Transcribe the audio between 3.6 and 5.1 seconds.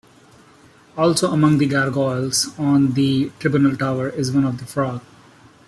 Tower is one of a frog.